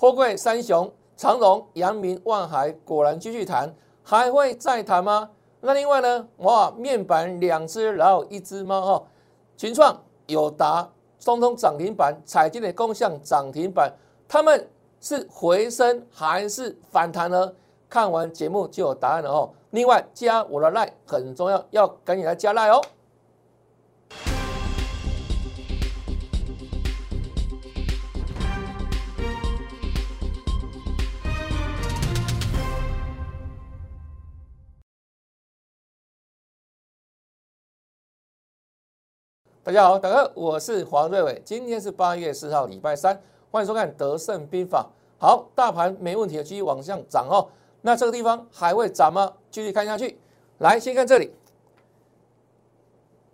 [0.00, 3.70] 货柜三雄长荣、阳明、万海果然继续谈，
[4.02, 5.28] 还会再谈吗？
[5.60, 6.26] 那另外呢？
[6.38, 9.02] 哇，面板两只，然后一只猫哈，
[9.58, 9.94] 群创、
[10.28, 10.88] 友达、
[11.22, 13.92] 通通涨停板，彩金的共享涨停板，
[14.26, 14.66] 他们
[15.02, 17.52] 是回升还是反弹呢？
[17.86, 19.50] 看完节目就有答案了哦。
[19.68, 22.82] 另外加我的 line 很重要，要赶紧来加 line 哦。
[39.62, 44.88] 大家好，大家好，我是黄瑞伟，今天是八月四号，礼拜三，欢迎收看德胜兵法。
[45.18, 47.46] 好，大盘没问题的，继续往上涨哦。
[47.82, 49.34] 那这个地方还会涨吗？
[49.50, 50.18] 继续看下去。
[50.60, 51.30] 来，先看这里，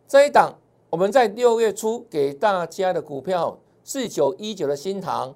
[0.09, 0.59] 这一档
[0.91, 5.33] 我们在六月初给大家的股票四九一九的新塘，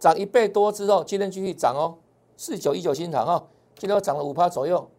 [0.00, 1.98] 涨一倍多之后，今天继续涨哦。
[2.36, 3.46] 四九一九新塘哈，
[3.78, 4.90] 今天涨了五趴左右，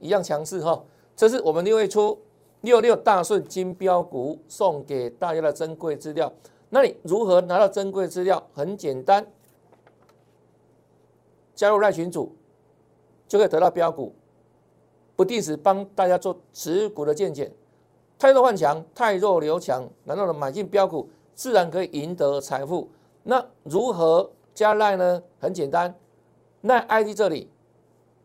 [0.00, 0.82] 一样强势哈。
[1.14, 2.18] 这是我们六月初。
[2.62, 6.32] 六六大顺金标股送给大家的珍贵资料，
[6.68, 8.46] 那你如何拿到珍贵资料？
[8.52, 9.26] 很简单，
[11.54, 12.36] 加入赖群组
[13.26, 14.14] 就可以得到标股，
[15.16, 17.50] 不定时帮大家做持股的见解。
[18.18, 22.90] 太弱换强，太弱留强，难道的买进标股自然可以赢得财富？
[23.22, 25.22] 那如何加赖呢？
[25.38, 25.94] 很简单，
[26.60, 27.48] 赖 ID 这里，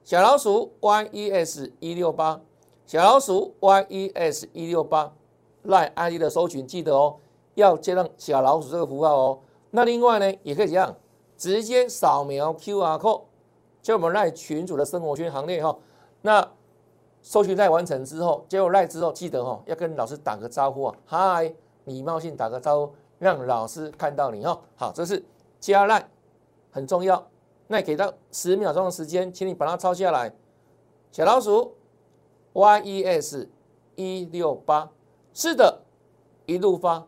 [0.03, 2.41] 小老鼠 YES 一六八。
[2.85, 5.11] 小老鼠 y e s 一六八
[5.63, 7.17] 赖 ID 的搜寻，记得哦，
[7.55, 9.39] 要接上小老鼠这个符号哦。
[9.71, 10.95] 那另外呢，也可以这样，
[11.35, 13.23] 直接扫描 QR code，
[13.81, 15.75] 就我们赖群主的生活圈行列哈。
[16.21, 16.47] 那
[17.23, 21.51] 搜寻赖完成之后，加入赖之后，记得哦，要跟老师打个招呼啊，嗨，
[21.85, 24.61] 礼貌性打个招呼，让老师看到你哈。
[24.75, 25.25] 好，这是
[25.59, 26.07] 加赖
[26.69, 27.27] 很重要。
[27.65, 30.31] 那给到十秒钟的时间，请你把它抄下来，
[31.11, 31.73] 小老鼠。
[32.55, 33.47] Yes
[33.95, 34.89] 一六八，
[35.33, 35.81] 是的，
[36.45, 37.05] 一路发，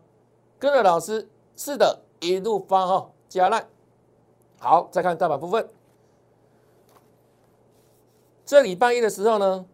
[0.58, 3.66] 跟着老师，是的，一路发哈，加烂。
[4.58, 5.68] 好，再看大盘部分，
[8.44, 9.64] 这礼拜一的时候呢，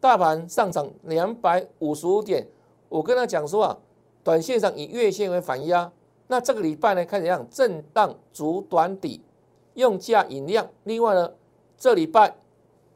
[0.00, 2.46] 大盘上涨两百五十五点，
[2.88, 3.78] 我跟他讲说啊，
[4.22, 5.92] 短线上以月线为反压，
[6.28, 9.22] 那这个礼拜呢，看怎样震荡主短底，
[9.74, 11.32] 用价引量，另外呢，
[11.76, 12.36] 这礼拜。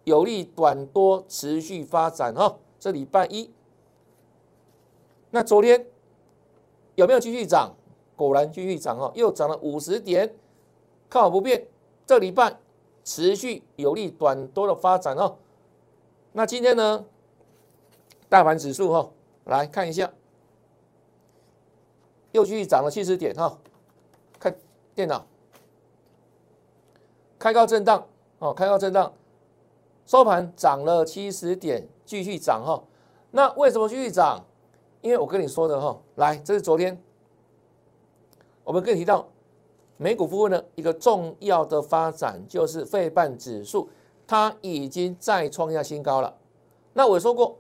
[0.05, 3.51] 有利短多持续发展哈，这礼拜一，
[5.31, 5.87] 那昨天
[6.95, 7.75] 有没有继续涨？
[8.17, 10.37] 果然继续涨哈，又涨了五十点，
[11.11, 11.67] 看好不变。
[12.07, 12.59] 这礼拜
[13.03, 15.39] 持续有利短多的发展哦。
[16.33, 17.05] 那今天呢，
[18.29, 19.11] 大盘指数哈，
[19.45, 20.13] 来看一下，
[22.33, 23.59] 又继续涨了七十点哈。
[24.39, 24.55] 看
[24.95, 25.27] 电脑，
[27.39, 28.07] 开高震荡
[28.39, 29.13] 哦，开高震荡。
[30.07, 32.83] 收盘涨了七十点，继续涨哈。
[33.31, 34.45] 那为什么继续涨？
[35.01, 36.99] 因为我跟你说的哈，来，这是昨天
[38.63, 39.27] 我们跟你提到
[39.97, 43.89] 美股部分的一个重要的发展，就是费半指数，
[44.27, 46.35] 它已经再创下新高了。
[46.93, 47.59] 那我说过，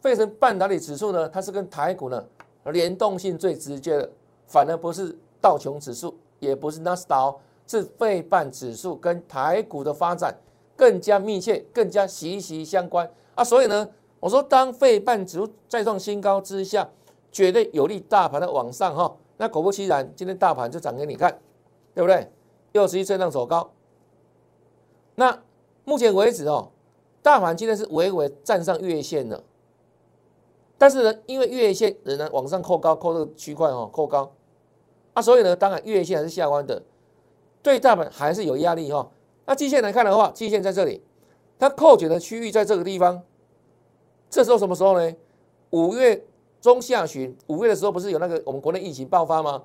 [0.00, 2.24] 费城半导体指数呢，它是跟台股呢
[2.64, 4.10] 联动性最直接的，
[4.46, 7.34] 反而不是道琼指数，也不是纳斯达，
[7.66, 10.34] 是费半指数跟台股的发展。
[10.80, 13.44] 更加密切，更加息息相关啊！
[13.44, 13.86] 所以呢，
[14.18, 16.88] 我说当费半指再创新高之下，
[17.30, 19.14] 绝对有利大盘的往上哈。
[19.36, 21.38] 那果不其然，今天大盘就涨给你看，
[21.94, 22.32] 对不对？
[22.72, 23.72] 又是一震荡走高。
[25.16, 25.42] 那
[25.84, 26.70] 目前为止哦，
[27.20, 29.44] 大盘今天是微微站上月线的，
[30.78, 34.32] 但是呢，因为月线仍然往上扣高，扣这个区块哦，扣高
[35.12, 36.82] 啊，所以呢，当然月线还是下弯的，
[37.62, 39.10] 对大盘还是有压力哈。
[39.50, 41.02] 那季线来看的话，季线在这里，
[41.58, 43.20] 它扣减的区域在这个地方。
[44.30, 45.12] 这时候什么时候呢？
[45.70, 46.24] 五月
[46.60, 49.64] 中下旬，五月的时候不是有那个我们国内疫情爆发吗？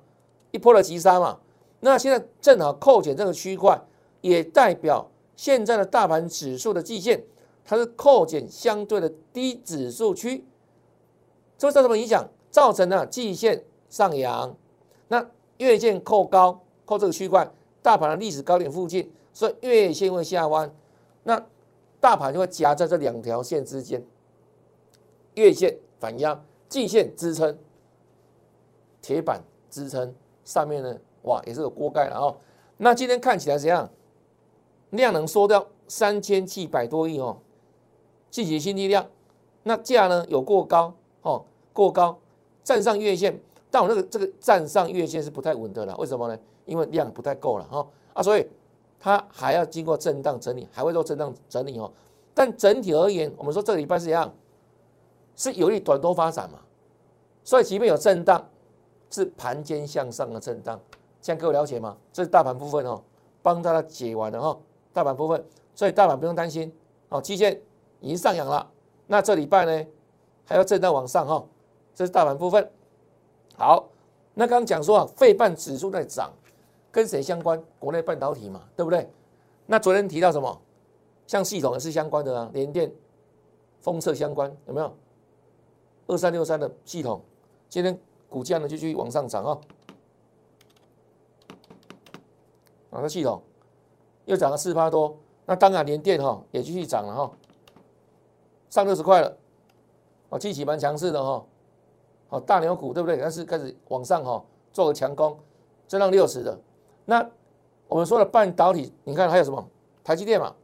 [0.50, 1.38] 一波的急杀嘛。
[1.78, 3.80] 那现在正好扣减这个区块，
[4.22, 7.22] 也代表现在的大盘指数的季线，
[7.64, 10.44] 它是扣减相对的低指数区。
[11.56, 12.28] 这会造成什么影响？
[12.50, 14.56] 造成了季线上扬，
[15.06, 15.24] 那
[15.58, 17.48] 月线扣高，扣这个区块，
[17.82, 19.12] 大盘的历史高点附近。
[19.36, 20.74] 所以月线会下弯，
[21.24, 21.46] 那
[22.00, 24.02] 大盘就会夹在这两条线之间，
[25.34, 27.58] 月线反压，季线支撑，
[29.02, 32.34] 铁板支撑，上面呢，哇，也是有锅盖了哦。
[32.78, 33.90] 那今天看起来怎样？
[34.88, 37.36] 量能缩掉三千七百多亿哦，
[38.30, 39.06] 季节新低量，
[39.64, 41.44] 那价呢有过高哦，
[41.74, 42.18] 过高，
[42.64, 43.38] 站上月线，
[43.70, 46.38] 但我那个这个站上月线是不太稳的了，为什么呢？
[46.64, 48.46] 因为量不太够了哈啊，所以
[48.98, 51.92] 它还要经过震荡整理，还会做震荡整理哦。
[52.34, 54.32] 但整体而言，我们说这个礼拜是一样，
[55.34, 56.58] 是有利短多发展嘛，
[57.44, 58.46] 所以即便有震荡，
[59.10, 60.80] 是盘间向上的震荡，
[61.22, 61.96] 这样各位了解吗？
[62.12, 63.02] 这是大盘部分哦，
[63.42, 64.58] 帮大家解完了哈，
[64.92, 65.42] 大盘部分，
[65.74, 66.72] 所以大盘不用担心
[67.08, 67.60] 哦，基线
[68.00, 68.70] 已经上扬了，
[69.06, 69.86] 那这礼拜呢
[70.44, 71.46] 还要震荡往上哈，
[71.94, 72.70] 这是大盘部分。
[73.56, 73.88] 好，
[74.34, 76.30] 那刚刚讲说啊，费半指数在涨，
[76.96, 77.62] 跟谁相关？
[77.78, 79.06] 国内半导体嘛，对不对？
[79.66, 80.62] 那昨天提到什么？
[81.26, 82.90] 像系统也是相关的啊，联电、
[83.82, 84.90] 封测相关，有没有？
[86.06, 87.20] 二三六三的系统，
[87.68, 88.00] 今天
[88.30, 89.60] 股价呢就继续往上涨啊。
[92.92, 93.42] 啊，这系统
[94.24, 97.30] 又涨了四八多，那当然联电哈也继续涨了哈，
[98.70, 99.36] 上六十块了，
[100.30, 101.44] 哦，机器蛮强势的哈。
[102.28, 103.18] 好，大牛股对不对？
[103.18, 105.38] 但是开始往上哈，做个强攻，
[105.86, 106.58] 震荡六十的。
[107.06, 107.26] 那
[107.88, 109.66] 我们说的半导体，你看还有什么？
[110.04, 110.54] 台积电嘛，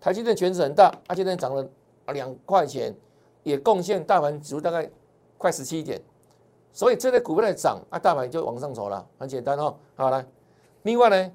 [0.00, 1.68] 台积电权值很大，它今天涨了
[2.12, 2.96] 两块钱，
[3.42, 4.90] 也贡献大盘指数大概
[5.36, 6.00] 快十七点。
[6.72, 9.76] 所以这类股票在涨，啊，大盘就往上走了，很简单哦。
[9.96, 10.24] 好来，
[10.82, 11.32] 另外呢，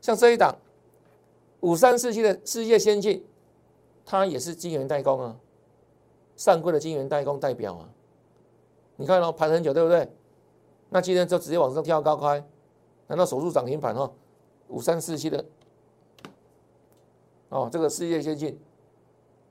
[0.00, 0.54] 像这一档
[1.60, 3.24] 五三四七的世界先进，
[4.04, 5.36] 它也是晶圆代工啊。
[6.36, 7.88] 上柜的晶圆代工代表啊，
[8.96, 10.06] 你看哦，盘很久，对不对？
[10.88, 12.44] 那今天就直接往上跳高开，
[13.06, 14.10] 难道守住涨停板哦？
[14.68, 15.44] 五三四七的
[17.48, 18.58] 哦，这个世界先进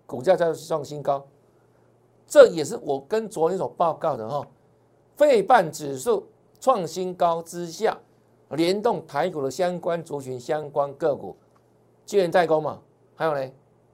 [0.06, 1.26] 股价在创新高，
[2.28, 4.46] 这也是我跟昨天所报告的哈。
[5.16, 6.28] 费半指数
[6.60, 7.98] 创新高之下，
[8.50, 11.36] 联动台股的相关族群、相关个股，
[12.06, 12.82] 晶圆代工嘛，
[13.16, 13.52] 还有呢，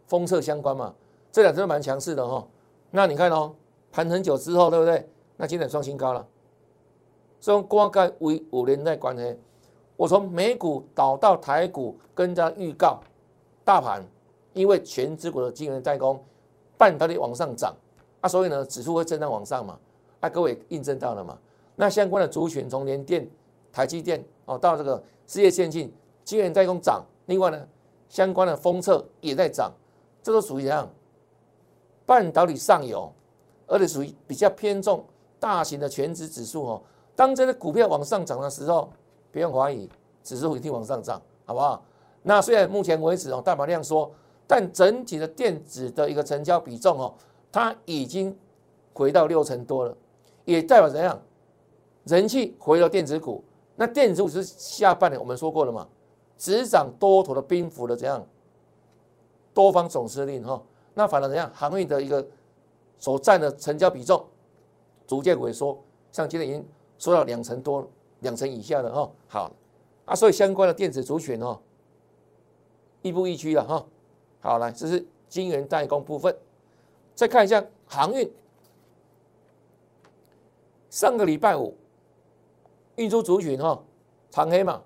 [0.07, 0.93] 封测相关嘛，
[1.31, 2.47] 这两只都蛮强势的哈。
[2.89, 3.53] 那你看哦，
[3.91, 5.07] 盘很久之后，对不对？
[5.37, 6.27] 那今天创新高了，
[7.41, 9.37] 所以光盖为五年在关系。
[9.97, 13.01] 我从美股导到台股，跟大家预告，
[13.65, 14.01] 大盘
[14.53, 16.23] 因为全指股的晶圆代工，
[16.77, 17.75] 半导体往上涨
[18.21, 19.77] 啊，所以呢指数会震荡往上嘛。
[20.19, 21.37] 啊，各位印证到了嘛？
[21.75, 23.27] 那相关的族群从联电、
[23.73, 25.91] 台积电哦，到这个事业先进
[26.23, 27.67] 晶圆代工涨，另外呢
[28.07, 29.71] 相关的封测也在涨，
[30.21, 30.87] 这都属于怎样？
[32.05, 33.11] 半导体上游，
[33.65, 35.03] 而且属于比较偏重
[35.39, 36.81] 大型的全指指数哦。
[37.21, 38.91] 当这个股票往上涨的时候，
[39.31, 39.87] 不用怀疑，
[40.23, 41.85] 指数一定往上涨，好不好？
[42.23, 44.11] 那虽然目前为止哦，大盘量缩，
[44.47, 47.13] 但整体的电子的一个成交比重哦，
[47.51, 48.35] 它已经
[48.91, 49.95] 回到六成多了，
[50.45, 51.21] 也代表怎样？
[52.05, 53.43] 人气回到电子股。
[53.75, 55.87] 那电子股是下半年我们说过了嘛？
[56.39, 58.25] 只涨多头的兵符的怎样？
[59.53, 60.59] 多方总司令哈。
[60.95, 61.51] 那反而怎样？
[61.53, 62.27] 航运的一个
[62.97, 64.25] 所占的成交比重
[65.05, 65.79] 逐渐萎缩，
[66.11, 66.65] 像今天已经
[67.01, 67.89] 缩到两成多、
[68.19, 69.11] 两成以下了哈。
[69.27, 69.51] 好
[70.05, 71.59] 啊，所以相关的电子族群哦，
[73.01, 73.83] 亦步亦趋了哈。
[74.39, 76.35] 好，来，这是晶圆代工部分。
[77.15, 78.31] 再看一下航运，
[80.91, 81.75] 上个礼拜五
[82.97, 83.83] 运输族群哈
[84.29, 84.83] 长黑嘛，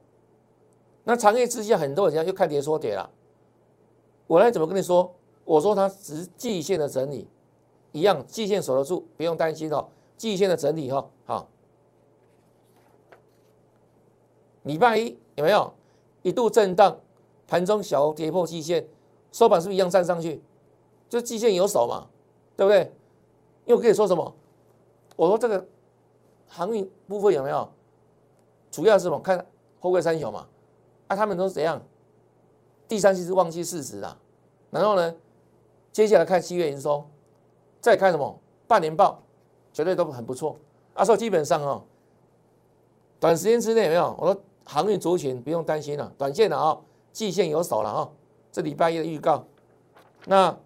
[1.04, 3.10] 那长黑之下，很多人又看跌说跌了。
[4.26, 5.14] 我来怎么跟你说？
[5.44, 7.28] 我说它只是季线的整理，
[7.92, 9.90] 一样季线守得住，不用担心哦。
[10.16, 11.50] 季线的整理哈，好。
[14.66, 15.74] 礼拜一有没有
[16.22, 17.00] 一度震荡，
[17.48, 18.88] 盘中小跌破季线，
[19.32, 20.44] 收盘是不是一样站上去？
[21.08, 22.08] 就季线有手嘛，
[22.58, 22.92] 对不对？
[23.66, 24.36] 又可以说什么？
[25.16, 25.66] 我说这个
[26.48, 27.70] 航运部分有没有？
[28.72, 29.20] 主要是什么？
[29.20, 29.46] 看
[29.80, 30.48] 货柜三雄嘛，
[31.08, 31.82] 啊，他们都是怎样？
[32.88, 34.18] 第三期是旺季事实啊，
[34.72, 35.16] 然后呢？
[35.92, 37.08] 接下来看七月营收，
[37.80, 38.38] 再看什么
[38.68, 39.24] 半年报，
[39.72, 40.58] 绝对都很不错。
[40.94, 41.84] 啊，所以基本上哦，
[43.18, 44.14] 短时间之内有没有？
[44.20, 46.78] 我说航运族群不用担心了，短线的啊，
[47.12, 48.12] 季线有手了啊。
[48.52, 49.46] 这礼拜一的预告，
[50.26, 50.58] 那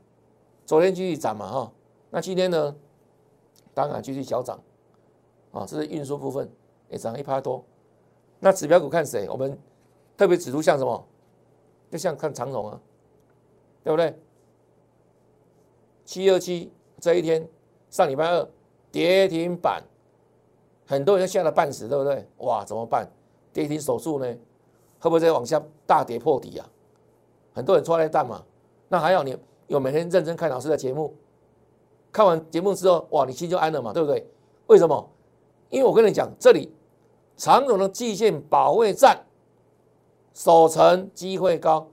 [0.65, 1.71] 昨天继续涨嘛哈，
[2.09, 2.75] 那今天呢，
[3.73, 4.59] 当然继续小涨
[5.51, 5.65] 啊。
[5.65, 6.49] 这是运输部分
[6.89, 7.63] 也涨一趴多。
[8.39, 9.27] 那指标股看谁？
[9.29, 9.57] 我们
[10.15, 11.05] 特别指出像什么？
[11.91, 12.79] 就像看长荣啊，
[13.83, 14.15] 对不对？
[16.05, 17.47] 七二七这一天，
[17.89, 18.47] 上礼拜二
[18.91, 19.83] 跌停板，
[20.85, 22.27] 很多人吓得半死，对不对？
[22.37, 23.09] 哇，怎么办？
[23.53, 24.25] 跌停手术呢？
[24.99, 26.69] 会不会再往下大跌破底啊？
[27.53, 28.43] 很多人抓来蛋嘛。
[28.87, 29.35] 那还好你
[29.67, 31.13] 有每天认真看老师的节目，
[32.11, 34.27] 看完节目之后，哇，你心就安了嘛，对不对？
[34.67, 35.09] 为什么？
[35.69, 36.73] 因为我跟你讲，这里
[37.37, 39.25] 长荣的季线保卫战
[40.33, 41.87] 守成机会高，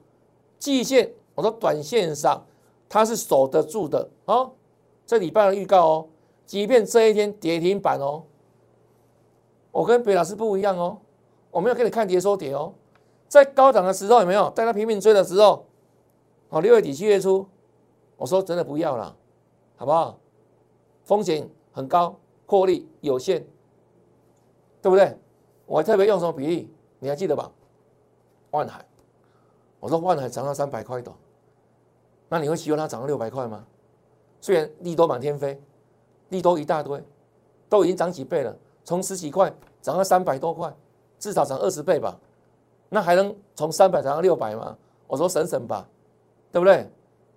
[0.59, 2.45] 季线我说短线上。
[2.89, 4.53] 它是守得住的哦，
[5.05, 6.09] 这礼拜的预告哦，
[6.47, 8.23] 即便这一天跌停板哦，
[9.73, 10.97] 我跟北老师不一样哦，
[11.57, 12.75] 我没有给你看跌说跌哦，
[13.29, 14.51] 在高档的时候有没有？
[14.51, 15.65] 在他拼命追的时候，
[16.51, 17.49] 哦，六月底七月初，
[18.19, 19.17] 我说真的不要了，
[19.77, 20.19] 好不好？
[21.05, 23.43] 风险很高，获利有限，
[24.83, 25.17] 对不对？
[25.65, 26.71] 我还特别用什么比例？
[26.99, 27.51] 你还记得吧？
[28.51, 28.85] 万海，
[29.81, 31.11] 我说万海涨到三百块的，
[32.29, 33.65] 那你会希望它涨到六百块吗？
[34.43, 35.59] 虽然利多满天飞，
[36.29, 37.03] 利多一大堆，
[37.71, 40.71] 都已经涨几倍了，从十几块涨到三百多块，
[41.19, 42.19] 至少涨二十倍吧。
[42.89, 44.77] 那还能从三百涨到六百吗？
[45.07, 45.87] 我说省省吧，
[46.53, 46.89] 对不对？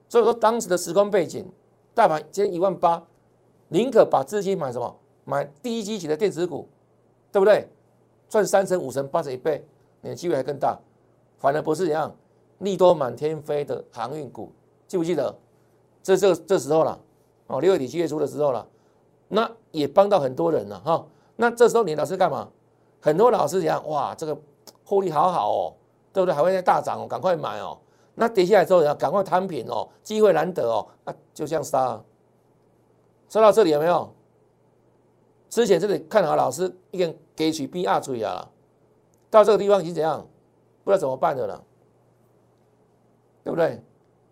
[0.07, 1.45] 所以说当时的时空背景，
[1.93, 3.03] 大盘今天一万八，
[3.67, 4.95] 宁可把资金买什么？
[5.25, 6.67] 买低基期的电子股，
[7.31, 7.67] 对不对？
[8.27, 9.63] 赚三成、五成、八成一倍，
[10.01, 10.79] 你的机会还更大。
[11.37, 12.15] 反而不是一样，
[12.59, 14.51] 利多满天飞的航运股，
[14.87, 15.35] 记不记得？
[16.01, 16.99] 这这这时候了，
[17.47, 18.67] 哦，六月底七月初的时候了，
[19.27, 21.05] 那也帮到很多人了哈。
[21.35, 22.49] 那这时候你老师干嘛？
[22.99, 24.37] 很多老师讲哇，这个
[24.83, 25.73] 获利好好哦，
[26.11, 26.33] 对不对？
[26.33, 27.77] 还会再大涨哦，赶快买哦。
[28.15, 32.01] 那跌下来之后要赶快摊平哦，机会难得哦，啊，就这样杀。
[33.29, 34.13] 说到这里有没有？
[35.49, 38.49] 之前这里看好老师一根给取 B 二锤啊，
[39.29, 40.25] 到这个地方已经怎样？
[40.83, 41.63] 不知道怎么办的了，
[43.43, 43.81] 对不对？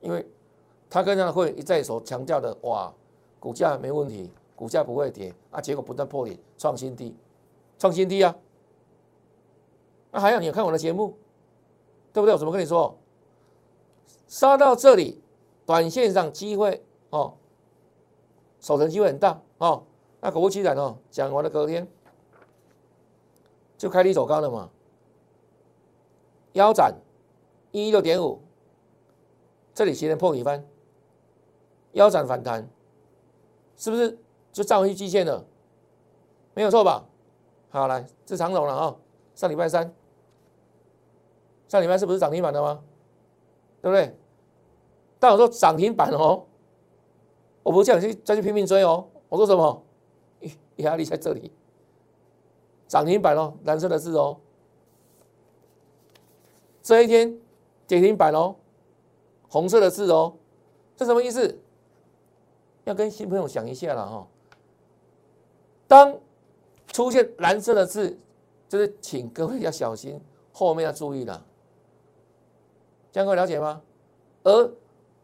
[0.02, 0.26] 因为。
[0.90, 2.90] 他跟他会一再所强调的，哇，
[3.42, 7.14] 股价没问题，股价不会跌啊，结果不断破顶，创新低，
[7.78, 8.34] 创新低啊！
[10.12, 11.18] 那还要你有看我的节目，
[12.14, 12.34] 对不对？
[12.34, 12.98] 我怎么跟你说？
[14.28, 15.22] 杀到这里，
[15.66, 17.36] 短线上机会哦，
[18.60, 19.84] 守成机会很大哦。
[20.20, 21.88] 那果不其然哦，讲完了隔天
[23.78, 24.70] 就开低走高了嘛，
[26.54, 26.96] 腰斩
[27.72, 28.42] 一六点五，
[29.74, 30.66] 这里形成破底翻。
[31.94, 32.70] 腰斩反弹，
[33.76, 34.20] 是不是
[34.52, 35.46] 就站回去基线了？
[36.54, 37.06] 没有错吧？
[37.70, 38.96] 好，来，这长龙了啊！
[39.38, 39.94] 上礼拜三，
[41.68, 42.82] 上礼拜是不是涨停板的吗？
[43.84, 44.18] 对不对？
[45.20, 46.48] 但我说涨停板哦，
[47.62, 49.08] 我不是叫你去再去拼命追哦。
[49.30, 49.84] 我说什么？
[50.78, 51.52] 压力在这里，
[52.88, 54.40] 涨停板哦，蓝色的字哦。
[56.82, 57.40] 这一天
[57.86, 58.56] 跌停板哦，
[59.50, 60.36] 红色的字哦，
[60.96, 61.60] 这什么意思？
[62.86, 64.28] 要跟新朋友讲一下了哈，
[65.88, 66.18] 当
[66.88, 68.18] 出现蓝色的字，
[68.68, 70.20] 就是请各位要小心，
[70.52, 71.46] 后面要注意了，
[73.12, 73.82] 这样各位了解吗？
[74.44, 74.72] 而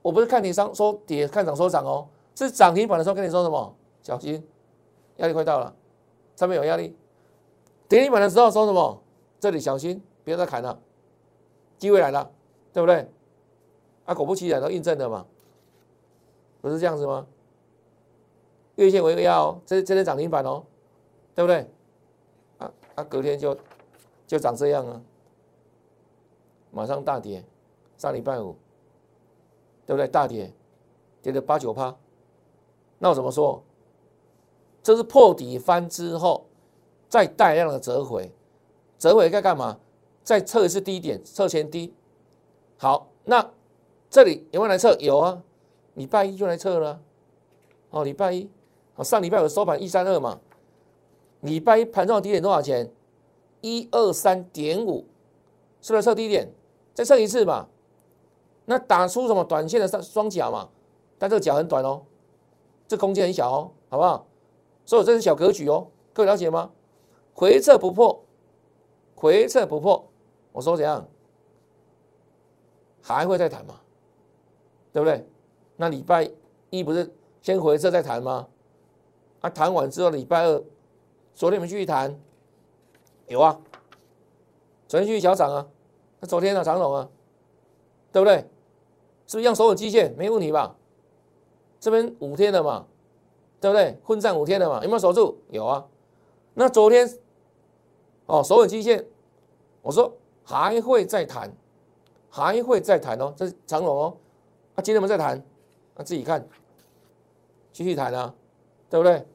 [0.01, 3.75] 我不是看你上说跌，看涨说涨哦，是涨停板的时候跟你说什么？
[4.01, 4.45] 小心，
[5.17, 5.73] 压力快到了，
[6.35, 6.95] 上面有压力。
[7.88, 9.01] 跌停板的时候说什么？
[9.39, 10.79] 这里小心，别再砍了，
[11.77, 12.31] 机会来了，
[12.71, 13.09] 对不对？
[14.05, 15.25] 啊，果不其然都印证了嘛，
[16.62, 17.25] 不是这样子吗？
[18.75, 20.63] 月线为要，这这是涨停板哦，
[21.35, 21.69] 对不对？
[22.95, 23.57] 啊，隔天就
[24.27, 25.01] 就长这样啊，
[26.71, 27.43] 马上大跌，
[27.97, 28.55] 上礼拜五，
[29.85, 30.07] 对不对？
[30.07, 30.53] 大跌，
[31.21, 31.95] 跌了八九趴，
[33.00, 33.63] 那我怎么说？
[34.81, 36.45] 这是破底翻之后，
[37.07, 38.31] 再大量的折回，
[39.00, 39.79] 折回该干嘛？
[40.23, 41.93] 再测一次低点，测前低。
[42.77, 43.51] 好，那
[44.09, 44.93] 这里有没有来测？
[45.00, 45.41] 有啊，
[45.95, 47.01] 礼拜一就来测了，
[47.89, 48.50] 哦，礼拜一。
[48.95, 50.39] 哦，上礼拜有收盘一三二嘛，
[51.43, 52.91] 礼拜一盘中的低点多少钱？
[53.62, 55.05] 一二三点五，
[55.81, 56.51] 是不是测低点？
[56.93, 57.67] 再测一次嘛。
[58.65, 60.69] 那打出什么短线的双双脚嘛？
[61.17, 62.01] 但这个脚很短哦，
[62.88, 64.25] 这空间很小哦，好不好？
[64.85, 66.71] 所以这是小格局哦，各位了解吗？
[67.33, 68.23] 回撤不破，
[69.15, 70.09] 回撤不破，
[70.51, 71.07] 我说怎样？
[73.01, 73.79] 还会再谈嘛？
[74.91, 75.25] 对不对？
[75.75, 76.29] 那礼拜
[76.69, 78.47] 一不是先回撤再谈吗？
[79.41, 80.63] 啊，谈完之后，礼拜二，
[81.35, 82.19] 昨天我们继续谈，
[83.27, 83.59] 有啊，
[84.87, 85.67] 昨天继续小涨啊，
[86.19, 87.09] 那昨天的长龙啊，
[88.11, 88.37] 对不对？
[89.25, 90.13] 是不是一样守稳基线？
[90.15, 90.75] 没问题吧？
[91.79, 92.85] 这边五天的嘛，
[93.59, 93.97] 对不对？
[94.03, 95.41] 混战五天的嘛，有没有守住？
[95.49, 95.87] 有啊。
[96.53, 97.09] 那昨天，
[98.27, 99.03] 哦，守稳基线，
[99.81, 101.51] 我说还会再谈，
[102.29, 104.17] 还会再谈哦，这是长龙哦。
[104.75, 105.43] 啊，今天我们再谈，
[105.95, 106.47] 那自己看，
[107.71, 108.35] 继续谈啊，
[108.87, 109.25] 对不对？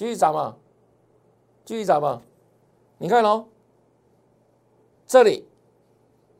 [0.00, 0.56] 继续涨嘛，
[1.62, 2.22] 继续涨嘛，
[2.96, 3.44] 你看哦，
[5.06, 5.46] 这里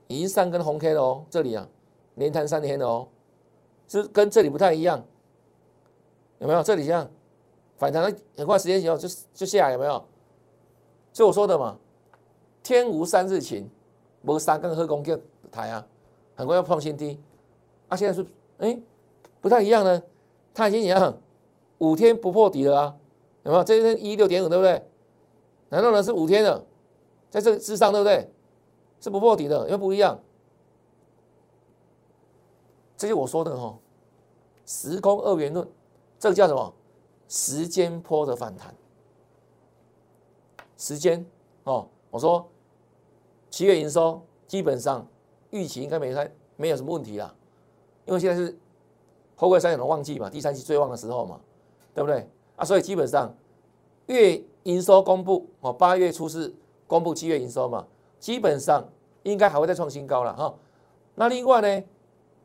[0.06, 1.68] 已经三根红 K 了哦，这里啊
[2.14, 3.08] 连弹三天了哦，
[3.86, 5.04] 是跟这里不太一样，
[6.38, 6.62] 有没有？
[6.62, 7.06] 这里像
[7.76, 10.02] 反弹了很快时间以后就就下来，有没有？
[11.12, 11.76] 就我说的嘛，
[12.62, 13.68] 天无三日晴，
[14.22, 15.86] 无三根黑公给台啊，
[16.34, 17.20] 很快要创新低，
[17.88, 18.26] 啊，现在是
[18.56, 18.80] 哎
[19.42, 20.02] 不太一样呢？
[20.54, 21.14] 它已经怎样
[21.76, 22.96] 五天不破底了啊？
[23.44, 23.64] 有没有？
[23.64, 24.82] 这一天一六点五，对不对？
[25.68, 26.64] 难道呢是五天的，
[27.30, 28.30] 在这个之上，对不对？
[29.00, 30.20] 是不破底的，又不一样。
[32.96, 33.78] 这就我说的哈，
[34.66, 35.66] 时空二元论，
[36.18, 36.74] 这个叫什么？
[37.28, 38.74] 时间波的反弹。
[40.76, 41.24] 时间
[41.64, 42.46] 哦，我说
[43.50, 45.06] 七月营收基本上
[45.50, 47.34] 预期应该没太没有什么问题啦，
[48.04, 48.58] 因为现在是
[49.36, 51.40] 后贵三点的旺季嘛，第三季最旺的时候嘛，
[51.94, 52.28] 对不对？
[52.60, 53.34] 啊，所以基本上
[54.06, 56.54] 月营收公布哦，八月初是
[56.86, 57.86] 公布七月营收嘛，
[58.18, 58.86] 基本上
[59.22, 60.54] 应该还会再创新高了哈。
[61.14, 61.84] 那另外呢，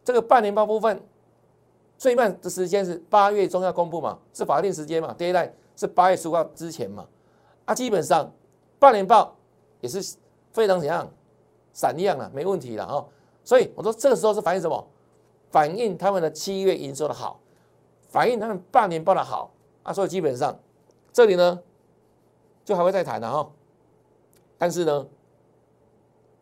[0.06, 1.02] 这个半年报部分
[1.98, 7.06] 最慢的时间是八月中要公布嘛，是法定时间嘛，deadline 是八月十五号之前嘛。
[7.66, 8.32] 啊，基本上
[8.80, 9.36] 半年报
[9.82, 10.16] 也是
[10.52, 11.06] 非常怎样
[11.74, 13.06] 闪亮了，没问题了哈。
[13.44, 14.88] 所以我说这个时候是反映什么？
[15.52, 17.40] 反映他们的七月营收的好，
[18.08, 19.52] 反映他们半年报的好
[19.86, 19.94] 啊。
[19.94, 20.60] 所以基本上
[21.14, 21.62] 这里呢。
[22.66, 23.48] 就还会再谈的哈，
[24.58, 25.08] 但是呢，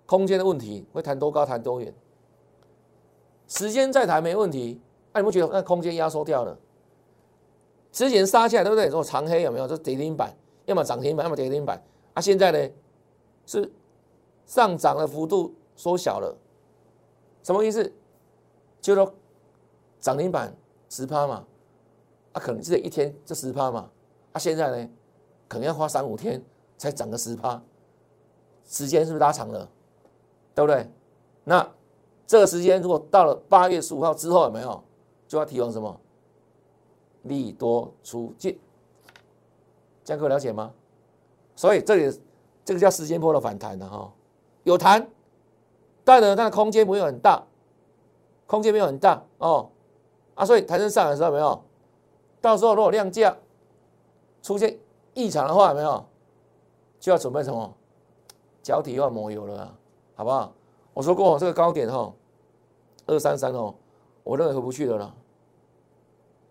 [0.05, 1.93] 空间的问题会谈多高谈多远，
[3.49, 4.79] 时间再谈没问题。
[5.11, 6.57] 那你不觉得那空间压缩掉了？
[7.91, 8.89] 之前杀下来对不对？
[8.89, 9.67] 说长黑有没有？
[9.67, 10.33] 就跌停板，
[10.63, 11.83] 要么涨停板，要么跌停板。
[12.13, 12.73] 啊，现在呢
[13.45, 13.69] 是
[14.45, 16.33] 上涨的幅度缩小了，
[17.43, 17.91] 什么意思？
[18.79, 19.13] 就说
[19.99, 20.55] 涨停板
[20.89, 21.45] 十趴嘛，
[22.33, 23.89] 啊，可能是一天这十趴嘛，
[24.33, 24.89] 啊，现在呢？
[25.47, 26.43] 可能要花三五天
[26.77, 27.61] 才涨个十趴，
[28.65, 29.69] 时间是不是拉长了？
[30.55, 30.89] 对不对？
[31.43, 31.69] 那
[32.25, 34.83] 这个时间如果到了八月十五号之后，有没有
[35.27, 35.99] 就要提防什么？
[37.23, 38.59] 利多出尽，
[40.03, 40.73] 这样各位了解吗？
[41.55, 42.19] 所以这里
[42.65, 44.11] 这个叫时间波的反弹的哈，
[44.63, 45.07] 有弹，
[46.03, 47.43] 但呢它的空间不会很大，
[48.47, 49.69] 空间没有很大哦
[50.33, 51.63] 啊，所以弹升上来的时候有没有？
[52.43, 53.35] 到时候如果量价
[54.43, 54.77] 出现。
[55.15, 56.03] 异常的话有没有
[56.99, 57.71] 就要准备什么
[58.63, 59.77] 脚底要抹油了，
[60.15, 60.51] 好不好？
[60.91, 62.11] 我说过这个高点哈，
[63.05, 63.75] 二三三哦，
[64.23, 65.15] 我认为回不去的了。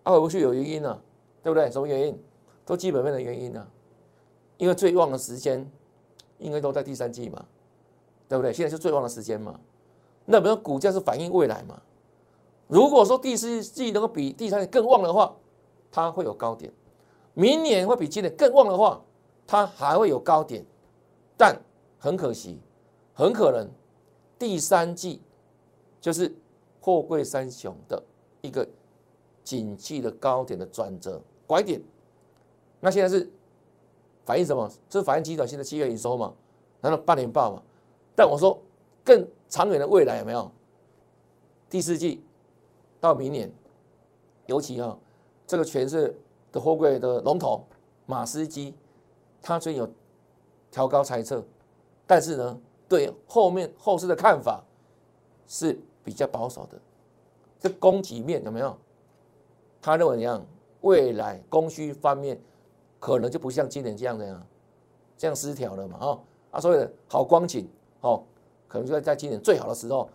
[0.05, 0.97] 啊，回不去有原因呢，
[1.43, 1.69] 对不对？
[1.73, 2.16] 什么原因？
[2.64, 3.66] 都基本面的原因呢？
[4.59, 5.69] 因为最旺的时间
[6.38, 7.45] 应该都在第三季嘛，
[8.29, 8.53] 对不对？
[8.53, 9.59] 现在是最旺的时间嘛，
[10.25, 11.83] 那比如说股价是反映未来嘛？
[12.69, 15.35] 如果说第四季能够比第三季更旺的话，
[15.92, 16.72] 它会有高点。
[17.35, 19.00] 明年会比今年更旺的话，
[19.46, 20.64] 它还会有高点，
[21.37, 21.57] 但
[21.98, 22.59] 很可惜，
[23.14, 23.70] 很可能
[24.38, 25.22] 第三季
[26.00, 26.35] 就是
[26.81, 28.02] 货柜三雄的
[28.40, 28.66] 一个
[29.44, 31.81] 景气的高点的转折拐点。
[32.81, 33.31] 那现在是
[34.24, 34.68] 反映什么？
[34.88, 36.35] 这是反映基短线的七月营收嘛？
[36.81, 37.62] 难道半年报嘛？
[38.16, 38.61] 但我说
[39.05, 40.50] 更长远的未来有没有？
[41.70, 42.22] 第四季
[43.00, 43.50] 到明年，
[44.46, 44.98] 尤其啊，
[45.53, 46.17] 这个全是。
[46.51, 47.65] 的货柜的龙头
[48.05, 48.75] 马斯基，
[49.41, 49.91] 他最近有
[50.71, 51.43] 调高猜测，
[52.07, 54.62] 但是呢，对后面后市的看法
[55.49, 56.79] 是比较保守的。
[57.59, 58.77] 这供给面有没有？
[59.81, 60.45] 他认为怎样？
[60.83, 62.38] 未来供需方面
[63.01, 64.47] 可能就不像今年这样的呀，
[65.17, 65.97] 这样失调了嘛？
[66.03, 67.67] 哦，啊，所以好光景
[68.03, 68.23] 哦，
[68.69, 70.07] 可能就在在今年最好的时候，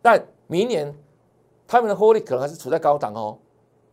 [0.00, 0.90] 但明年
[1.66, 3.36] 他们的获利可能还是处在高档哦，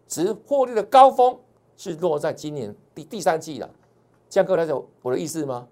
[0.10, 1.40] 值获利的高峰。
[1.82, 3.70] 是落在今年第第三季了，
[4.30, 5.66] 这样各位了解我的意思吗？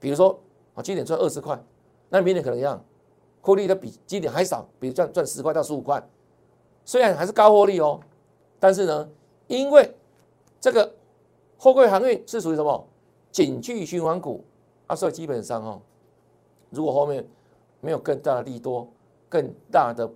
[0.00, 0.40] 比如说，
[0.72, 1.62] 啊，今年赚二十块，
[2.08, 2.82] 那明年可能一样，
[3.42, 6.02] 获利的比今年还少，比如赚赚十块到十五块，
[6.86, 8.00] 虽然还是高获利哦，
[8.58, 9.06] 但是呢，
[9.46, 9.94] 因为
[10.58, 10.90] 这个
[11.58, 12.88] 货柜航运是属于什么
[13.30, 14.42] 景气循环股
[14.86, 15.82] 啊，所以基本上哦，
[16.70, 17.28] 如果后面
[17.82, 18.88] 没有更大的利多、
[19.28, 20.10] 更大的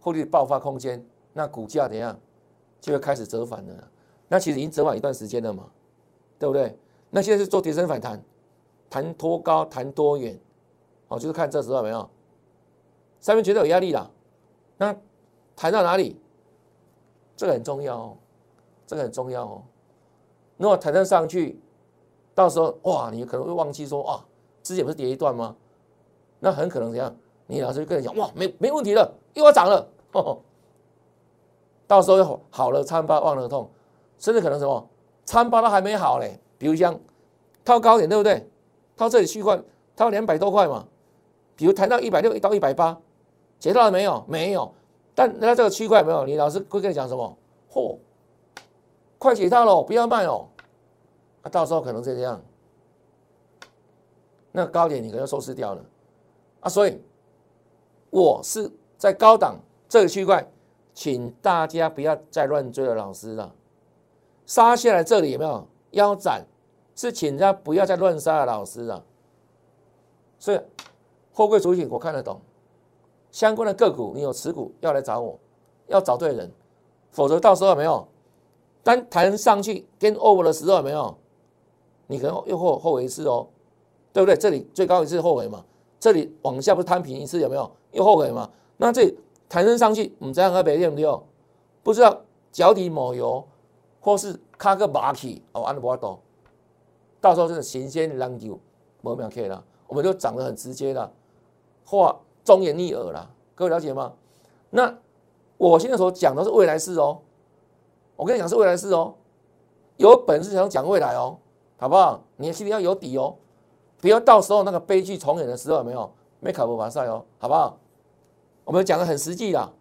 [0.00, 2.18] 获利爆发空间，那股价怎样
[2.82, 3.88] 就会开始折返了。
[4.28, 5.64] 那其实已经折返一段时间了嘛，
[6.38, 6.76] 对不对？
[7.08, 8.22] 那现在是做跌升反弹，
[8.90, 10.38] 弹多高，弹多远，
[11.08, 12.10] 哦，就是看这时候没有，
[13.20, 14.10] 上面觉得有压力了，
[14.76, 14.94] 那
[15.54, 16.20] 弹到哪里？
[17.36, 18.16] 这个很重要哦，
[18.86, 19.62] 这个很重要哦。
[20.56, 21.60] 如果弹得上去，
[22.34, 24.26] 到时候哇，你可能会忘记说啊，
[24.62, 25.54] 之前不是跌一段吗？
[26.40, 27.14] 那很可能怎样？
[27.46, 29.86] 你老师就跟你讲哇，没没问题了，又要涨了，
[31.92, 33.70] 到时候好了参半忘了痛。
[34.18, 34.88] 甚至可能什么
[35.26, 36.98] 参八都还没好嘞，比如像
[37.64, 38.48] 套高点对不对？
[38.96, 39.60] 套这里区块
[39.94, 40.86] 套两百多块嘛，
[41.54, 42.98] 比如谈到一百六到一百八，
[43.58, 44.24] 解到了没有？
[44.26, 44.72] 没有。
[45.14, 47.36] 但那这个区块没有，你老师会跟你讲什么？
[47.70, 47.98] 嚯，
[49.18, 50.48] 快解套了，不要卖哦。
[51.42, 52.40] 啊，到时候可能是这样，
[54.52, 55.84] 那高点你可能收失掉了
[56.60, 56.70] 啊。
[56.70, 57.02] 所以
[58.08, 60.48] 我是在高档这个区块
[60.94, 63.54] 请大家不要再乱追了，老师了。
[64.46, 66.44] 杀下来这里有没有腰斩？
[66.94, 69.02] 是请大家不要再乱杀了，老师了。
[70.38, 70.60] 所以
[71.32, 72.40] 货柜主体我看得懂，
[73.30, 75.38] 相关的个股你有持股要来找我，
[75.86, 76.50] 要找对人，
[77.10, 78.06] 否则到时候有没有？
[78.82, 81.16] 当弹上去跟 over 的时候有没有？
[82.08, 83.46] 你可能又后后悔一次哦，
[84.12, 84.36] 对不对？
[84.36, 85.64] 这里最高一次后悔嘛，
[85.98, 87.70] 这里往下不是摊平一次有没有？
[87.92, 88.50] 又后悔嘛？
[88.76, 89.14] 那这
[89.52, 91.20] 弹升上去，唔知道别对不对？
[91.82, 93.46] 不知道脚底抹油，
[94.00, 96.18] 或是卡个马起哦，安德波多，
[97.20, 98.58] 到时候真的神仙浪球，
[99.02, 101.12] 没秒 K 了，我们就涨得很直接了，
[101.84, 104.14] 话忠言逆耳了，各位了解吗？
[104.70, 104.96] 那
[105.58, 107.18] 我现在所讲的是未来式哦，
[108.16, 109.12] 我跟你讲是未来式哦，
[109.98, 111.36] 有本事想讲未来哦，
[111.76, 112.22] 好不好？
[112.36, 113.36] 你心里要有底哦，
[114.00, 116.10] 不要到时候那个悲剧重演的时候有没有？
[116.40, 117.76] 没卡不完赛哦，好不好？
[118.64, 119.72] 我们讲的很实际啦，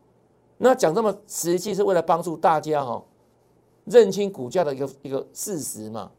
[0.57, 3.03] 那讲这么实际是为了帮助大家哈，
[3.85, 6.11] 认清股价的一个一个事实嘛。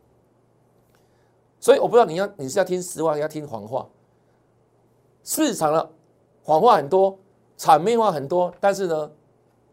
[1.59, 3.89] 所以我不知道你要你是要听实话，要听谎话。
[5.25, 5.91] 市场的
[6.45, 7.19] 谎话很多，
[7.57, 9.11] 场面话很多，但是呢，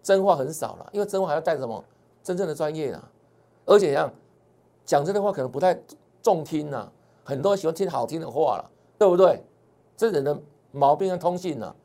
[0.02, 1.84] 真话很少了，因为真话还要带什么
[2.24, 3.12] 真正的专业啊，
[3.66, 4.12] 而且像
[4.86, 5.80] 讲真的话可能不太
[6.22, 6.92] 中听呐，
[7.24, 9.44] 很多人喜欢听好听的话了，对不对？
[9.96, 10.40] 这人的
[10.72, 11.76] 毛病跟通信呢，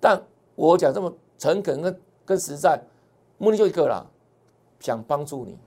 [0.00, 0.22] 但。
[0.54, 2.80] 我讲这么诚恳跟跟实在，
[3.38, 4.06] 目的就一个啦，
[4.80, 5.58] 想帮助你，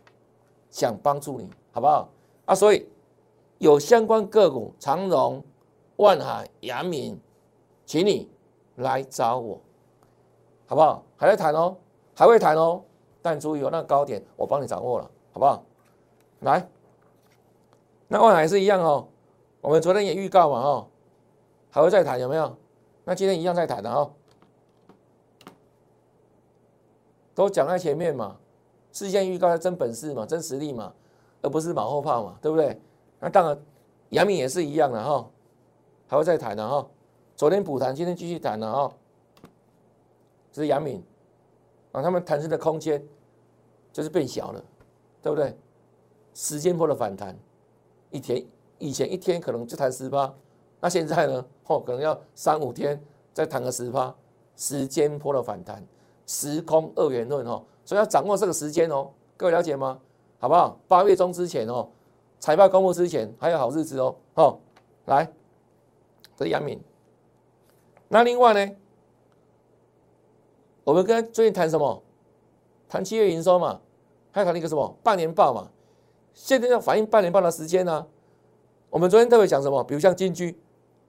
[0.69, 2.09] 想帮助你，好不好？
[2.45, 2.87] 啊，所以
[3.57, 5.43] 有相关个股，长荣、
[5.97, 7.19] 万海、阳明，
[7.85, 8.29] 请你
[8.75, 9.59] 来找我，
[10.65, 11.03] 好不好？
[11.17, 11.75] 还在谈哦，
[12.15, 12.81] 还会谈哦，
[13.21, 15.63] 但注意哦，那个高点我帮你掌握了，好不好？
[16.41, 16.67] 来，
[18.07, 19.07] 那万海是一样哦，
[19.61, 20.87] 我们昨天也预告嘛，哦，
[21.69, 22.55] 还会再谈有没有？
[23.03, 24.13] 那今天一样再谈的哦。
[27.43, 28.35] 都讲在前面嘛，
[28.91, 30.91] 事先预告要真本事嘛，真实力嘛，
[31.43, 32.81] 而不是马后炮嘛，对不对？
[33.19, 33.59] 那当然，
[34.09, 35.29] 杨明也是一样的哈，
[36.07, 36.87] 还会再谈的哈。
[37.35, 38.91] 昨天补谈，今天继续谈了哈。
[40.51, 41.03] 这是杨敏
[41.91, 43.05] 啊，他们弹升的空间
[43.93, 44.63] 就是变小了，
[45.21, 45.55] 对不对？
[46.33, 47.37] 时间波的反弹，
[48.09, 48.43] 一天
[48.79, 50.33] 以前一天可能就弹十八，
[50.79, 51.45] 那现在呢？
[51.67, 52.99] 哦，可能要三五天
[53.31, 54.15] 再弹个十八，
[54.55, 55.85] 时间波的反弹。
[56.27, 59.99] 时空二元论哦，所以要掌握这个时间哦，各位了解吗？
[60.39, 60.77] 好不好？
[60.87, 61.89] 八月中之前哦，
[62.39, 64.15] 财报公布之前还有好日子哦。
[64.35, 64.59] 哦，
[65.05, 65.31] 来，
[66.35, 66.79] 这是杨敏。
[68.09, 68.75] 那另外呢，
[70.83, 72.03] 我们跟最近谈什么？
[72.87, 73.81] 谈七月营收嘛，
[74.31, 75.69] 还谈一个什么半年报嘛？
[76.33, 78.05] 现在要反映半年报的时间呢？
[78.89, 79.83] 我们昨天特别讲什么？
[79.83, 80.57] 比如像金居，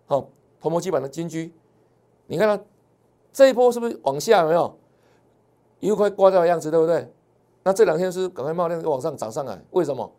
[0.07, 0.29] 好，
[0.59, 1.53] 泡沫基板的金居，
[2.27, 2.65] 你看它
[3.33, 4.43] 这一波是不是往下？
[4.43, 4.79] 有没有？
[5.81, 7.11] 又快挂掉的样子，对不对？
[7.65, 10.11] 那这两天是赶快冒量往上涨上来，为什么？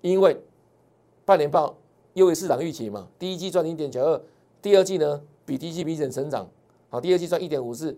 [0.00, 0.40] 因为
[1.24, 1.76] 半年报
[2.14, 3.08] 优于市场预期嘛。
[3.18, 4.20] 第一季赚零点九二，
[4.62, 6.48] 第二季呢比第一季明显成长，
[6.88, 7.96] 好，第二季赚一点五四，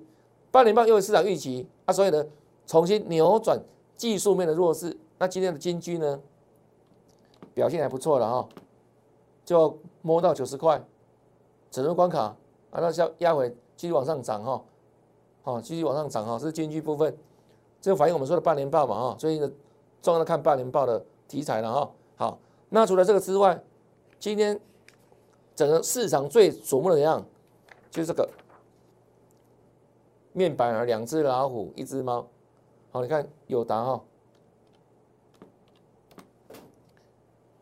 [0.51, 2.25] 半年报优于市场预期啊，所以呢
[2.67, 3.63] 重新扭转
[3.97, 4.97] 技术面的弱势。
[5.19, 6.21] 那今天的金居呢
[7.55, 8.49] 表现还不错了哈，
[9.45, 10.83] 就摸到九十块，
[11.71, 12.35] 整个关卡
[12.71, 14.63] 啊，那要压回继续往上涨哈。
[15.43, 17.17] 好，继续往上涨哈，是经济部分，
[17.81, 19.51] 这个反映我们说的半年报嘛哈，最近的
[20.03, 21.91] 重要的看半年报的题材了哈。
[22.17, 23.59] 好，那除了这个之外，
[24.19, 24.61] 今天
[25.55, 27.25] 整个市场最瞩目的样，
[27.91, 28.29] 就是这个
[30.35, 32.27] 面板啊，两只老虎，一只猫。
[32.91, 34.03] 好，你看有答哈，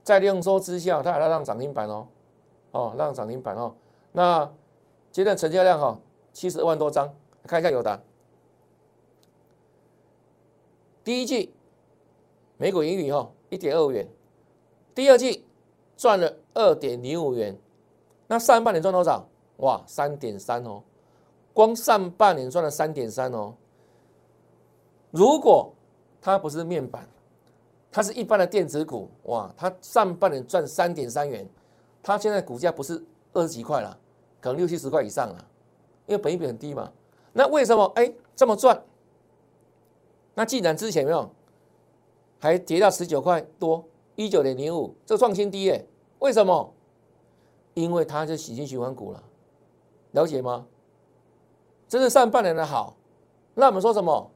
[0.02, 2.08] 在量缩之下，它还要让涨停板哦，
[2.72, 3.72] 哦，让涨停板哦。
[4.10, 4.50] 那
[5.12, 5.96] 今天成交量哈，
[6.32, 7.14] 七十二万多张。
[7.48, 8.02] 看一下有的，
[11.02, 11.50] 第一季
[12.58, 14.06] 每股盈余哈一点二五元，
[14.94, 15.46] 第二季
[15.96, 17.56] 赚了二点零五元，
[18.26, 19.26] 那上半年赚多少？
[19.56, 20.82] 哇，三点三哦，
[21.54, 23.54] 光上半年赚了三点三哦。
[25.10, 25.72] 如果
[26.20, 27.08] 它不是面板，
[27.90, 31.48] 它是一般的电子股，哇，它上半年赚三点三元，
[32.02, 33.98] 它现在股价不是二十几块了，
[34.38, 35.48] 可能六七十块以上了，
[36.06, 36.92] 因为本益比很低嘛。
[37.38, 38.82] 那为什么哎这么赚？
[40.34, 41.30] 那既然之前没有，
[42.40, 43.84] 还跌到十九块多，
[44.16, 45.86] 一九点零五，这创新低耶？
[46.18, 46.74] 为什么？
[47.74, 49.22] 因为它是喜新循环股了，
[50.10, 50.66] 了解吗？
[51.86, 52.96] 这是上半年的好，
[53.54, 54.32] 那我们说什么？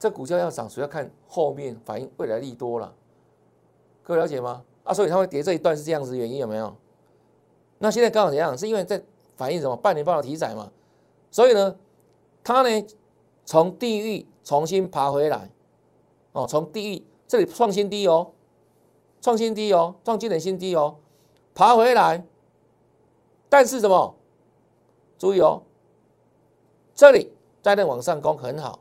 [0.00, 2.92] 这股价要涨，主要看后面反映未来利多了，
[4.02, 4.64] 各位了解吗？
[4.82, 6.76] 啊，所以它会跌这一段是这样子原因有没有？
[7.78, 8.58] 那现在刚好怎样？
[8.58, 9.00] 是因为在
[9.36, 9.76] 反映什么？
[9.76, 10.72] 半年报的题材嘛。
[11.34, 11.76] 所以呢，
[12.44, 12.86] 它呢
[13.44, 15.50] 从地狱重新爬回来，
[16.30, 18.30] 哦，从地狱这里创新低哦，
[19.20, 20.98] 创新低哦，创今年新低哦，
[21.52, 22.24] 爬回来，
[23.48, 24.14] 但是什么？
[25.18, 25.64] 注意哦，
[26.94, 28.78] 这里再能往上攻很好，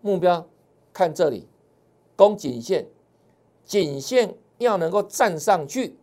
[0.00, 0.48] 目标
[0.92, 1.46] 看这里，
[2.16, 2.88] 攻颈线，
[3.64, 5.96] 颈线要能够站上去，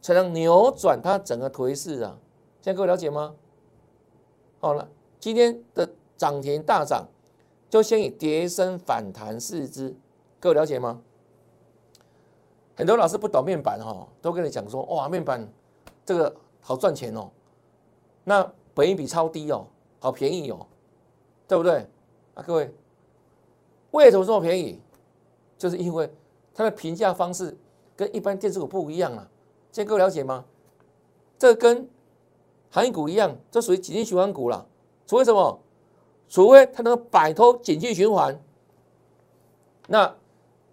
[0.00, 2.16] 才能扭转它整个颓势啊！
[2.60, 3.34] 现在各位了解吗？
[4.62, 7.08] 好了，今天的涨停大涨，
[7.68, 9.96] 就先以跌升反弹四支，
[10.38, 11.02] 各位了解吗？
[12.76, 15.52] 很多老师不懂面板哈，都跟你讲说，哇，面板
[16.06, 17.28] 这个好赚钱哦，
[18.22, 19.66] 那本益比超低哦，
[19.98, 20.64] 好便宜哦，
[21.48, 21.84] 对不对？
[22.34, 22.72] 啊，各位，
[23.90, 24.80] 为什么这么便宜？
[25.58, 26.08] 就是因为
[26.54, 27.58] 它的评价方式
[27.96, 29.28] 跟一般电子股不一样啊，
[29.72, 30.44] 现在各位了解吗？
[31.36, 31.88] 这跟
[32.72, 34.66] 行业股一样，这属于景气循环股了。
[35.06, 35.60] 除非什么？
[36.28, 38.40] 除非它能摆脱景气循环，
[39.86, 40.16] 那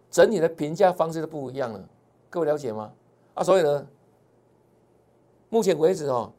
[0.09, 1.89] 整体的评价方式都不一样了。
[2.29, 2.93] 各位了解吗？
[3.33, 3.85] 啊，所以呢，
[5.49, 6.31] 目前为止哦，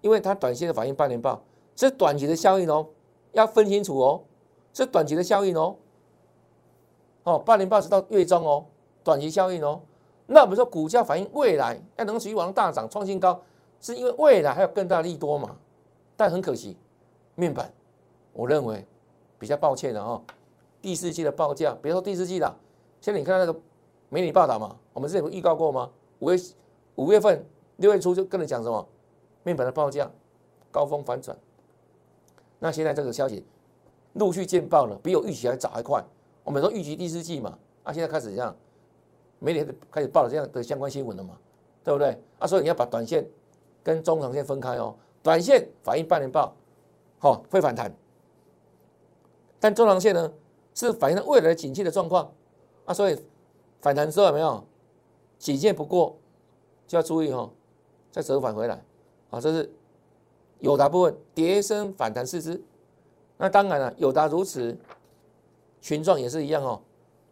[0.00, 1.40] 因为它短线的反应半年报
[1.76, 2.88] 是短期的效应哦，
[3.30, 4.24] 要分清楚哦，
[4.74, 5.76] 是短期的效应哦。
[7.22, 8.66] 哦，半年报是到月中哦，
[9.04, 9.80] 短期效应哦。
[10.26, 13.40] 那我们说股价反映未来要能持续往上大涨创新高。
[13.80, 15.56] 是因为未来还有更大利多嘛？
[16.16, 16.76] 但很可惜，
[17.36, 17.72] 面板，
[18.32, 18.84] 我认为
[19.38, 20.20] 比较抱歉的哦。
[20.82, 22.54] 第四季的报价，别说第四季了，
[23.00, 23.60] 现在你看那个
[24.08, 25.90] 媒体报道嘛，我们之前不预告过吗？
[26.18, 26.38] 五月
[26.96, 27.44] 五月份
[27.76, 28.88] 六月初就跟你讲什么？
[29.44, 30.10] 面板的报价
[30.72, 31.36] 高峰反转。
[32.58, 33.46] 那现在这个消息
[34.14, 36.04] 陆续见报了，比我预期还早还快。
[36.42, 38.56] 我们说预期第四季嘛，啊，现在开始这样，
[39.38, 41.38] 媒体开始报了这样的相关新闻了嘛，
[41.84, 42.20] 对不对？
[42.40, 43.24] 啊，所以你要把短线。
[43.88, 46.54] 跟中长线分开哦，短线反映半年报，
[47.18, 47.90] 好会反弹，
[49.58, 50.30] 但中长线呢
[50.74, 52.30] 是反映了未来的景气的状况
[52.84, 53.18] 啊，所以
[53.80, 54.62] 反弹之后有没有
[55.38, 56.18] 几线不过
[56.86, 57.50] 就要注意哦，
[58.12, 58.84] 再折返回来。
[59.30, 59.72] 啊，这是
[60.58, 62.62] 友达部分跌升反弹四支，
[63.38, 64.76] 那当然了，友达如此，
[65.80, 66.82] 群状也是一样哦，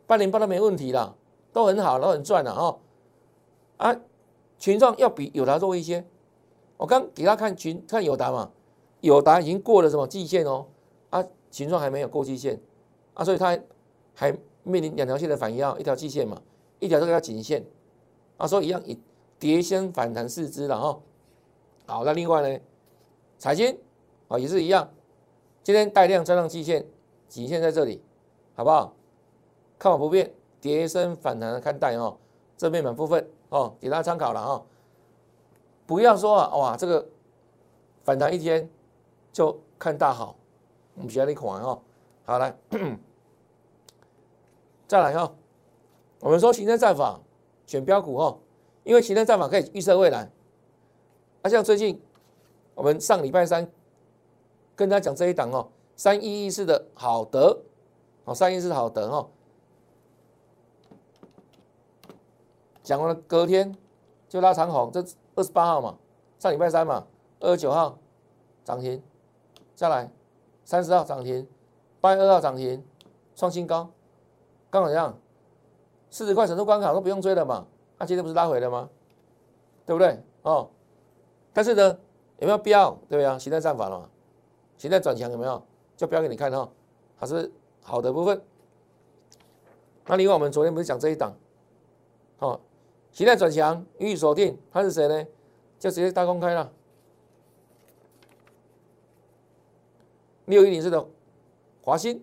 [0.06, 1.14] 半年报都没问题啦，
[1.52, 2.78] 都很好，都很赚了哦，
[3.76, 3.94] 啊，
[4.58, 6.02] 群状要比友达弱一些。
[6.76, 8.50] 我刚给他看群看友达嘛，
[9.00, 10.66] 友达已经过了什么季线哦，
[11.10, 12.60] 啊，群创还没有过季线，
[13.14, 13.58] 啊，所以它
[14.14, 16.40] 还面临两条线的反压，一条季线嘛，
[16.78, 17.64] 一条这个叫颈线，
[18.36, 18.98] 啊，所以一样以
[19.38, 21.00] 跌先反弹四支了哈。
[21.86, 22.60] 好，那另外呢，
[23.38, 23.78] 彩金
[24.28, 24.90] 啊也是一样，
[25.62, 26.86] 今天带量站上季线，
[27.28, 28.02] 颈线在这里，
[28.54, 28.94] 好不好？
[29.78, 32.16] 看法不变，跌升反弹看待哦，
[32.56, 34.64] 这面板部分哦，给大家参考了哈。
[35.86, 37.06] 不要说啊，哇，这个
[38.02, 38.68] 反弹一天
[39.32, 40.36] 就看大好，
[40.94, 41.80] 我们学你款哦。
[42.24, 42.58] 好来，
[44.88, 45.32] 再来哈，
[46.18, 47.20] 我们说形态战法
[47.66, 48.36] 选标股哈，
[48.82, 50.28] 因为形态战法可以预测未来。
[51.42, 52.02] 啊，像最近
[52.74, 53.70] 我们上礼拜三
[54.74, 57.62] 跟大家讲这一档哦，三一一四的好德，
[58.24, 59.30] 哦，三一四好德哦，
[62.82, 63.72] 讲完了隔天
[64.28, 65.04] 就拉长红，这。
[65.36, 65.96] 二十八号嘛，
[66.38, 67.06] 上礼拜三嘛，
[67.40, 67.98] 二十九号
[68.64, 69.02] 涨停，
[69.74, 70.10] 再来
[70.64, 71.46] 三十号涨停，
[72.00, 72.82] 八月二号涨停，
[73.34, 73.88] 创新高，
[74.70, 75.16] 刚好这样，
[76.10, 77.66] 四十块整数关卡都不用追了嘛，
[77.98, 78.88] 那今天不是拉回了吗？
[79.84, 80.18] 对不对？
[80.42, 80.70] 哦，
[81.52, 81.98] 但是呢，
[82.38, 82.98] 有没有标？
[83.08, 84.08] 对啊，形态战法了嘛，
[84.78, 85.62] 形态转强有没有？
[85.96, 86.68] 就标给你看哈，
[87.18, 88.42] 它是好的部分。
[90.06, 91.36] 那另外我们昨天不是讲这一档，
[92.38, 92.58] 哦。
[93.16, 95.26] 形态转强，予以锁定，他是谁呢？
[95.78, 96.70] 就直接大公开了。
[100.44, 101.08] 六一零四的
[101.80, 102.20] 华鑫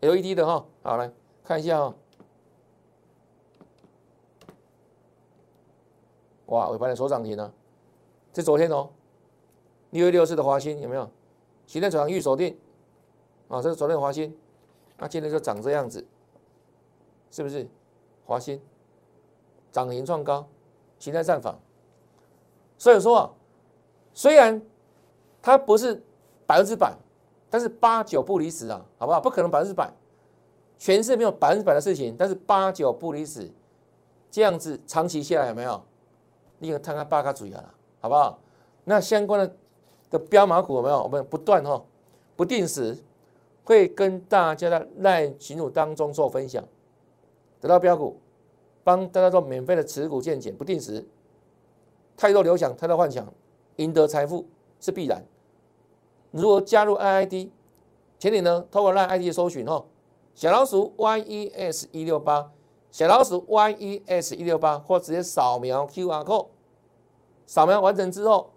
[0.00, 1.12] ，LED 的哈，好来
[1.44, 1.94] 看一下哈。
[6.46, 7.52] 哇，尾盘的所涨停了，
[8.32, 8.88] 这昨天哦。
[9.90, 11.10] 六一六四的华鑫有没有？
[11.66, 12.58] 形态转强，预锁定，
[13.48, 14.34] 啊，这是昨天的华鑫，
[14.96, 16.02] 那今天就长这样子，
[17.30, 17.68] 是不是？
[18.24, 18.58] 华鑫。
[19.72, 20.46] 涨停创高，
[20.98, 21.58] 形态战法。
[22.76, 23.30] 所以说啊，
[24.14, 24.60] 虽然
[25.42, 26.02] 它不是
[26.46, 26.94] 百分之百，
[27.50, 29.20] 但是八九不离十啊，好不好？
[29.20, 29.90] 不可能百分之百，
[30.78, 33.50] 全世界没有百分之百的事情，但是八九不离十，
[34.30, 35.82] 这样子长期下来有没有？
[36.58, 38.38] 你看看八卡主要了，好不好？
[38.84, 39.56] 那相关的
[40.10, 41.02] 的标马股有没有？
[41.02, 41.82] 我们不断哈，
[42.36, 42.96] 不定时
[43.64, 46.64] 会跟大家在赖群组当中做分享，
[47.60, 48.20] 得到标股。
[48.88, 51.06] 帮大家做免费的持股见解，不定时，
[52.16, 53.30] 太多流想，太多幻想，
[53.76, 54.46] 赢得财富
[54.80, 55.22] 是必然。
[56.30, 57.50] 如果加入 IID，
[58.18, 58.64] 请你呢？
[58.70, 59.84] 透过 LINE ID 搜寻哦，
[60.34, 62.50] 小老鼠 YES 一六八，
[62.90, 66.46] 小老鼠 YES 一六八，或直接扫描 QR code，
[67.46, 68.54] 扫描完成之后，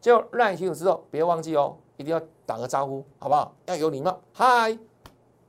[0.00, 3.52] 就 LINE 群组之后，别忘记哦，一定要打个招呼，好不好？
[3.66, 4.78] 要有礼貌，嗨，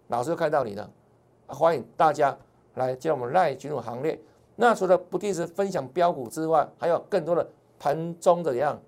[0.08, 0.89] 老师看到你了，
[1.46, 2.36] 欢迎大家
[2.75, 4.19] 来加入我们赖群组行列。
[4.55, 7.47] 那除了不定时分享标股之外，还有更多的
[7.79, 8.79] 盘中的怎样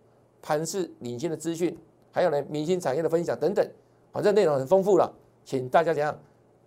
[0.41, 1.75] 盘势领先的资讯，
[2.11, 3.67] 还有呢明星产业的分享等等，
[4.11, 5.11] 反正内容很丰富了，
[5.43, 6.15] 请大家怎样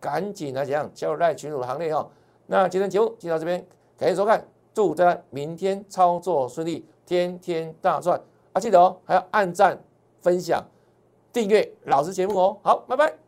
[0.01, 2.09] 赶紧来怎样加入赖群主行列哈。
[2.47, 3.65] 那今天节目就到这边，
[3.97, 8.21] 感谢收看，祝大家明天操作顺利，天天大赚
[8.53, 8.61] 啊！
[8.61, 9.79] 记得哦，还要按赞、
[10.21, 10.65] 分享、
[11.33, 12.59] 订阅老师节目哦。
[12.63, 13.28] 好，拜拜。